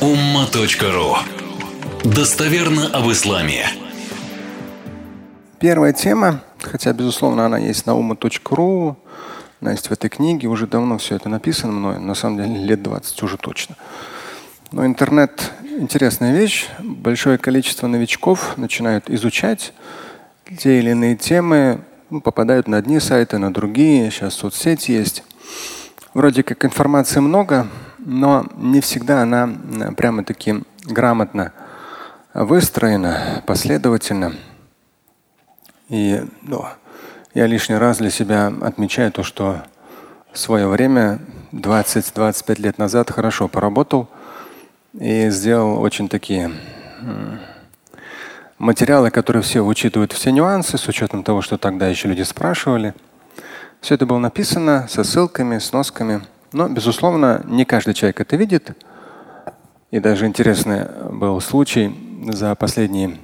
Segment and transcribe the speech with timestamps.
[0.00, 1.16] umma.ru
[2.04, 3.66] Достоверно об исламе.
[5.58, 8.96] Первая тема, хотя, безусловно, она есть на umma.ru,
[9.62, 13.22] есть в этой книге, уже давно все это написано мной, на самом деле лет 20
[13.22, 13.76] уже точно.
[14.70, 16.68] Но интернет– интересная вещь.
[16.78, 19.72] Большое количество новичков начинают изучать
[20.58, 24.10] те или иные темы, ну, попадают на одни сайты, на другие.
[24.10, 25.24] Сейчас соцсети есть.
[26.12, 27.66] Вроде как информации много,
[28.06, 29.50] но не всегда она
[29.96, 31.52] прямо-таки грамотно
[32.32, 34.34] выстроена, последовательно.
[35.88, 36.64] И ну,
[37.34, 39.62] я лишний раз для себя отмечаю то, что
[40.32, 41.18] в свое время,
[41.50, 44.08] 20-25 лет назад, хорошо поработал
[44.92, 46.52] и сделал очень такие
[48.58, 52.94] материалы, которые все учитывают все нюансы, с учетом того, что тогда еще люди спрашивали.
[53.80, 56.24] Все это было написано со ссылками, с носками.
[56.52, 58.76] Но, безусловно, не каждый человек это видит.
[59.90, 61.94] И даже интересный был случай
[62.32, 63.18] за последние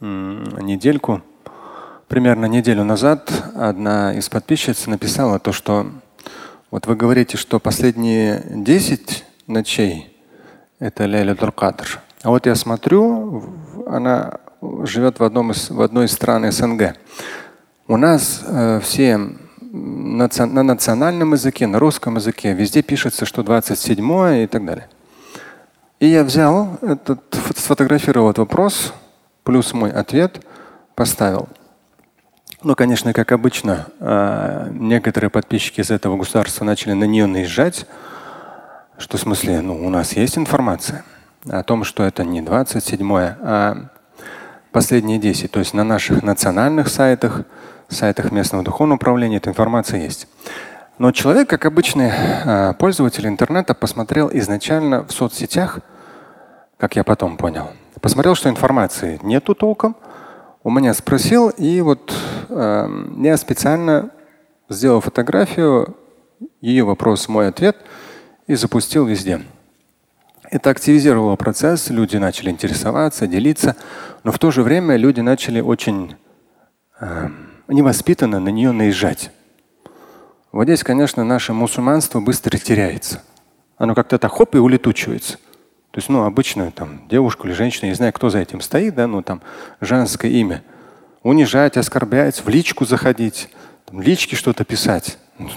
[0.00, 1.22] недельку.
[2.08, 5.86] Примерно неделю назад одна из подписчиц написала то, что
[6.70, 10.16] вот вы говорите, что последние 10 ночей
[10.78, 12.00] это Ляля Кадр.
[12.22, 13.44] А вот я смотрю,
[13.86, 14.38] она
[14.82, 16.96] живет в, одном из, в одной из стран СНГ.
[17.86, 19.18] У нас э, все
[20.20, 24.88] на, на национальном языке, на русском языке везде пишется, что 27 и так далее.
[25.98, 27.20] И я взял этот,
[27.56, 28.92] сфотографировал этот вопрос,
[29.44, 30.44] плюс мой ответ,
[30.94, 31.48] поставил.
[32.62, 37.86] Ну, конечно, как обычно, э, некоторые подписчики из этого государства начали на нее наезжать,
[38.98, 41.04] что в смысле, ну, у нас есть информация
[41.48, 43.88] о том, что это не 27, а
[44.72, 45.50] последние 10.
[45.50, 47.44] То есть на наших национальных сайтах,
[47.94, 50.28] сайтах местного духовного управления эта информация есть.
[50.98, 55.80] Но человек, как обычный а, пользователь интернета, посмотрел изначально в соцсетях,
[56.76, 59.96] как я потом понял, посмотрел, что информации нету толком.
[60.62, 62.14] У меня спросил, и вот
[62.50, 64.10] э, я специально
[64.68, 65.96] сделал фотографию,
[66.60, 67.78] ее вопрос, мой ответ,
[68.46, 69.40] и запустил везде.
[70.50, 73.76] Это активизировало процесс, люди начали интересоваться, делиться,
[74.24, 76.16] но в то же время люди начали очень
[77.00, 77.28] э,
[77.72, 79.30] невоспитанно на нее наезжать.
[80.52, 83.22] Вот здесь, конечно, наше мусульманство быстро теряется.
[83.78, 85.38] Оно как-то так хоп и улетучивается.
[85.90, 88.94] То есть, ну, обычно там девушку или женщину, я не знаю, кто за этим стоит,
[88.94, 89.42] да, ну там
[89.80, 90.62] женское имя.
[91.22, 93.48] Унижать, оскорблять, в личку заходить,
[93.86, 95.18] там, личке что-то писать.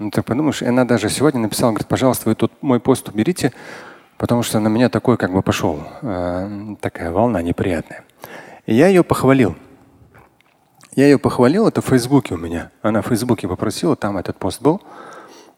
[0.00, 3.52] Ну, ты подумаешь, и она даже сегодня написала, говорит, пожалуйста, вы тут мой пост уберите,
[4.18, 8.04] потому что на меня такой как бы пошел, э, такая волна неприятная.
[8.66, 9.54] И я ее похвалил.
[10.94, 12.70] Я ее похвалил, это в Фейсбуке у меня.
[12.80, 14.80] Она в Фейсбуке попросила, там этот пост был,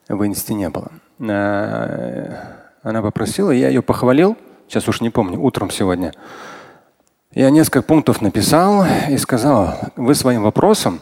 [0.09, 0.91] в Инсте не было.
[1.19, 2.37] Э,
[2.83, 4.37] она попросила, я ее похвалил,
[4.67, 6.13] сейчас уж не помню, утром сегодня.
[7.33, 11.01] Я несколько пунктов написал и сказал, вы своим вопросом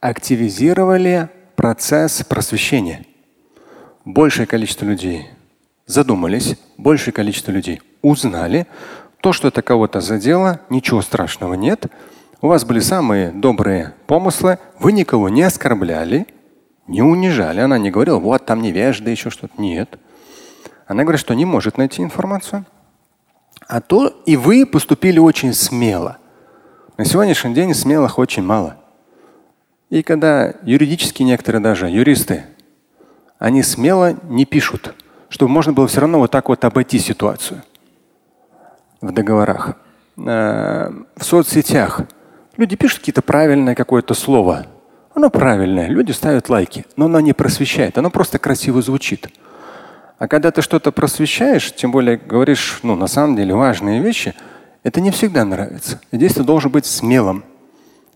[0.00, 3.04] активизировали процесс просвещения.
[4.04, 5.28] Большее количество людей
[5.86, 8.66] задумались, большее количество людей узнали.
[9.20, 11.86] То, что это кого-то задело, ничего страшного нет.
[12.42, 16.26] У вас были самые добрые помыслы, вы никого не оскорбляли,
[16.86, 17.60] не унижали.
[17.60, 19.60] Она не говорила, вот там невежда, еще что-то.
[19.60, 19.98] Нет.
[20.86, 22.64] Она говорит, что не может найти информацию.
[23.68, 26.18] А то и вы поступили очень смело.
[26.96, 28.76] На сегодняшний день смелых очень мало.
[29.90, 32.44] И когда юридически некоторые даже юристы,
[33.38, 34.94] они смело не пишут
[35.30, 37.62] чтобы можно было все равно вот так вот обойти ситуацию
[39.00, 39.76] в договорах.
[40.18, 42.02] Э, в соцсетях
[42.60, 44.66] люди пишут какие-то правильное какое-то слово.
[45.14, 49.28] Оно правильное, люди ставят лайки, но оно не просвещает, оно просто красиво звучит.
[50.18, 54.34] А когда ты что-то просвещаешь, тем более говоришь, ну, на самом деле важные вещи,
[54.82, 56.00] это не всегда нравится.
[56.12, 57.44] И здесь ты должен быть смелым,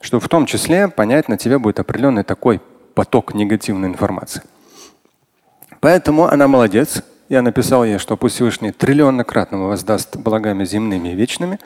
[0.02, 2.60] чтобы в том числе понять, на тебя будет определенный такой
[2.94, 4.42] поток негативной информации.
[5.80, 7.02] Поэтому она молодец.
[7.30, 11.58] Я написал ей, что пусть Всевышний триллионнократно воздаст благами земными и вечными.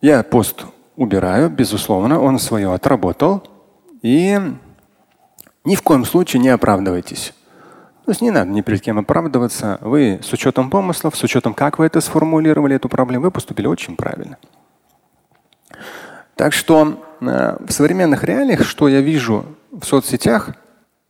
[0.00, 0.64] Я пост
[0.98, 3.42] убираю, безусловно, он свое отработал.
[4.02, 4.38] И
[5.64, 7.32] ни в коем случае не оправдывайтесь.
[8.04, 9.78] То есть не надо ни перед кем оправдываться.
[9.80, 13.96] Вы с учетом помыслов, с учетом, как вы это сформулировали, эту проблему, вы поступили очень
[13.96, 14.36] правильно.
[16.36, 20.50] Так что э, в современных реалиях, что я вижу в соцсетях,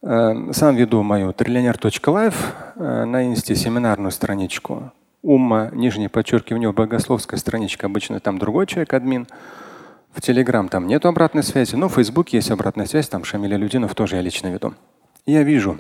[0.00, 4.92] Э, сам веду мою триллионер.лайф э, на инсте семинарную страничку.
[5.22, 7.86] Умма, нижнее подчеркивание, богословская страничка.
[7.86, 9.26] Обычно там другой человек, админ.
[10.18, 13.94] В Телеграм там нет обратной связи, но в Фейсбуке есть обратная связь, там Шамиля Людинов
[13.94, 14.74] тоже я лично веду.
[15.26, 15.78] я вижу,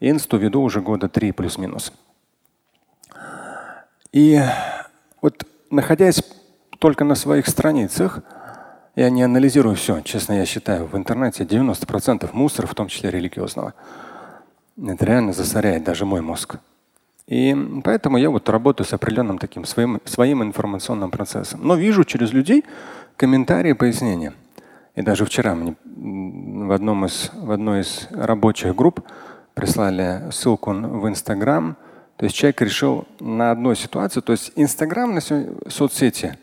[0.00, 1.92] инсту веду уже года три плюс-минус.
[4.10, 4.40] И
[5.20, 6.22] вот находясь
[6.78, 8.20] только на своих страницах,
[8.96, 10.00] я не анализирую все.
[10.00, 13.74] Честно, я считаю, в интернете 90% мусора, в том числе религиозного.
[14.82, 16.56] Это реально засоряет даже мой мозг.
[17.26, 17.54] И
[17.84, 21.60] поэтому я вот работаю с определенным таким своим, своим информационным процессом.
[21.62, 22.64] Но вижу через людей
[23.18, 24.32] комментарии, пояснения.
[24.94, 29.00] И даже вчера мне в, одном из, в одной из рабочих групп
[29.54, 31.76] прислали ссылку в Инстаграм.
[32.16, 36.36] То есть человек решил на одной ситуации, то есть Инстаграм на соцсети,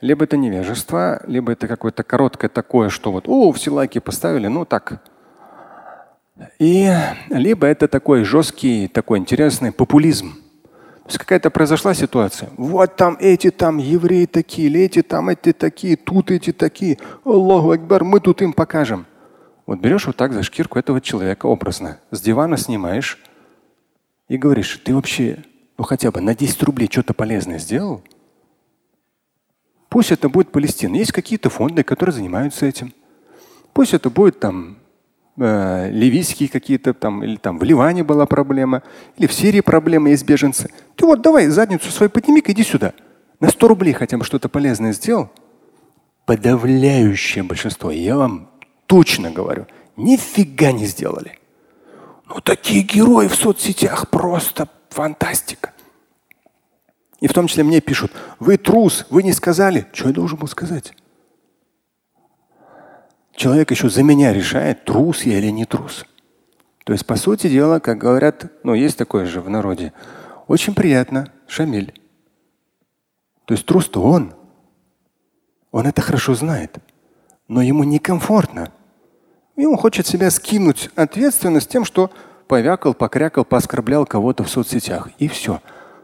[0.00, 4.64] либо это невежество, либо это какое-то короткое такое, что вот, о, все лайки поставили, ну
[4.64, 5.02] так.
[6.58, 6.90] И
[7.28, 10.39] либо это такой жесткий, такой интересный популизм.
[11.18, 12.50] Какая-то произошла ситуация.
[12.56, 16.98] Вот там эти там евреи такие, или эти там эти такие, тут эти такие.
[17.24, 19.06] Аллаху Акбар, мы тут им покажем.
[19.66, 23.18] Вот берешь вот так за шкирку этого человека образно, с дивана снимаешь
[24.28, 25.44] и говоришь, ты вообще
[25.80, 28.02] ну хотя бы на 10 рублей что-то полезное сделал?
[29.88, 30.94] Пусть это будет Палестина.
[30.96, 32.92] Есть какие-то фонды, которые занимаются этим.
[33.72, 34.76] Пусть это будет там
[35.36, 38.82] э, ливийские какие-то там, или там в Ливане была проблема,
[39.16, 40.70] или в Сирии проблема, есть беженцы.
[40.96, 42.92] Ты вот давай задницу свою подними-ка, иди сюда.
[43.40, 45.30] На 100 рублей хотя бы что-то полезное сделал.
[46.26, 48.50] Подавляющее большинство, я вам
[48.86, 49.66] точно говорю,
[49.96, 51.38] нифига не сделали.
[52.28, 55.72] Ну такие герои в соцсетях просто фантастика.
[57.20, 59.86] И в том числе мне пишут, вы трус, вы не сказали.
[59.92, 60.94] Что я должен был сказать?
[63.40, 66.04] Человек еще за меня решает, трус я или не трус.
[66.84, 69.94] То есть, по сути дела, как говорят, ну, есть такое же в народе,
[70.46, 71.98] очень приятно, Шамиль.
[73.46, 74.34] То есть трус-то он.
[75.70, 76.80] Он это хорошо знает.
[77.48, 78.72] Но ему некомфортно.
[79.56, 82.10] И он хочет себя скинуть ответственность тем, что
[82.46, 85.08] повякал, покрякал, пооскорблял кого-то в соцсетях.
[85.16, 85.62] И все.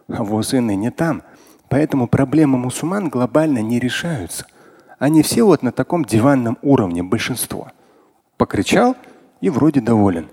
[0.09, 1.23] А возы не там.
[1.69, 4.47] Поэтому проблемы мусульман глобально не решаются.
[4.99, 7.71] Они все вот на таком диванном уровне, большинство.
[8.37, 8.97] Покричал
[9.41, 10.29] и вроде доволен.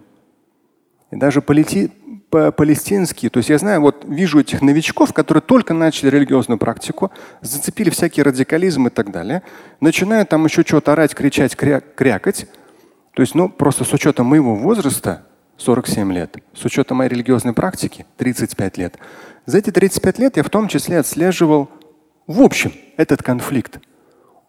[1.11, 1.91] И даже полети,
[2.29, 7.11] по палестинские, то есть я знаю, вот вижу этих новичков, которые только начали религиозную практику,
[7.41, 9.43] зацепили всякий радикализм и так далее,
[9.79, 12.47] начинают там еще что-то орать, кричать, кря крякать.
[13.13, 15.27] То есть, ну, просто с учетом моего возраста,
[15.57, 18.97] 47 лет, с учетом моей религиозной практики, 35 лет,
[19.45, 21.69] за эти 35 лет я в том числе отслеживал
[22.25, 23.79] в общем этот конфликт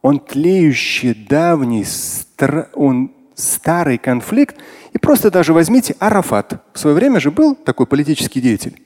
[0.05, 4.55] он тлеющий, давний, стар, он старый конфликт.
[4.93, 6.62] И просто даже возьмите Арафат.
[6.75, 8.83] В свое время же был такой политический деятель.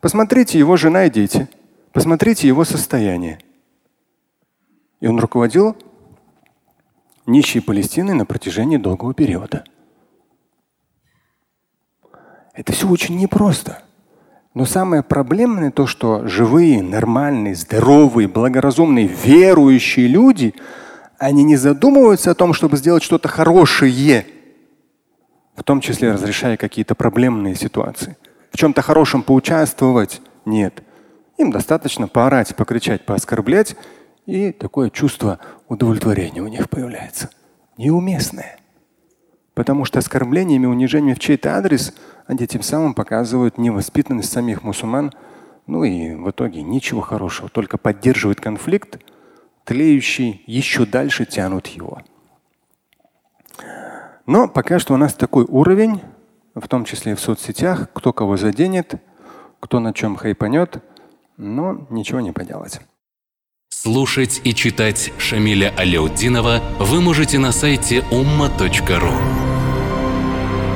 [0.00, 1.48] Посмотрите его жена и дети.
[1.92, 3.40] Посмотрите его состояние.
[5.00, 5.76] И он руководил
[7.26, 9.64] нищей Палестиной на протяжении долгого периода.
[12.54, 13.82] Это все очень непросто.
[14.56, 20.54] Но самое проблемное то, что живые, нормальные, здоровые, благоразумные, верующие люди,
[21.18, 24.24] они не задумываются о том, чтобы сделать что-то хорошее,
[25.56, 28.16] в том числе разрешая какие-то проблемные ситуации.
[28.50, 30.82] В чем-то хорошем поучаствовать нет.
[31.36, 33.76] Им достаточно поорать, покричать, пооскорблять,
[34.24, 35.38] и такое чувство
[35.68, 37.28] удовлетворения у них появляется.
[37.76, 38.56] Неуместное.
[39.56, 41.94] Потому что оскорблениями, унижениями в чей-то адрес
[42.26, 45.12] они тем самым показывают невоспитанность самих мусульман.
[45.66, 49.00] Ну и в итоге ничего хорошего, только поддерживают конфликт,
[49.64, 52.02] тлеющий, еще дальше тянут его.
[54.26, 56.02] Но пока что у нас такой уровень,
[56.54, 58.96] в том числе и в соцсетях, кто кого заденет,
[59.58, 60.84] кто на чем хайпанет,
[61.38, 62.80] но ничего не поделать.
[63.70, 69.35] Слушать и читать Шамиля Аляутдинова вы можете на сайте umma.ru.